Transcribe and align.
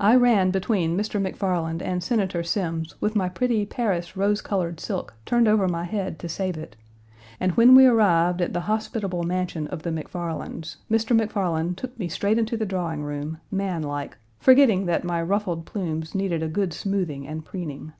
I 0.00 0.16
ran 0.16 0.50
between 0.50 0.96
Mr. 0.98 1.22
McFarland 1.22 1.80
and 1.80 2.02
Senator 2.02 2.42
Semmes 2.42 3.00
with 3.00 3.14
my 3.14 3.28
pretty 3.28 3.64
Paris 3.64 4.16
rose 4.16 4.40
colored 4.42 4.80
silk 4.80 5.14
turned 5.24 5.46
over 5.46 5.68
my 5.68 5.84
head 5.84 6.18
to 6.18 6.28
save 6.28 6.56
it, 6.56 6.74
and 7.38 7.52
when 7.52 7.76
we 7.76 7.86
arrived 7.86 8.42
at 8.42 8.52
the 8.52 8.62
hospitable 8.62 9.22
mansion 9.22 9.68
of 9.68 9.84
the 9.84 9.90
McFarlands, 9.90 10.78
Mr. 10.90 11.16
McFarland 11.16 11.76
took 11.76 11.96
me 12.00 12.08
straight 12.08 12.36
into 12.36 12.56
the 12.56 12.66
drawing 12.66 13.04
room, 13.04 13.38
man 13.48 13.82
like, 13.84 14.18
forgetting 14.40 14.86
that 14.86 15.04
my 15.04 15.22
ruffled 15.22 15.66
plumes 15.66 16.16
needed 16.16 16.42
a 16.42 16.48
good 16.48 16.72
smoothing 16.72 17.24
and 17.24 17.44
preening. 17.44 17.92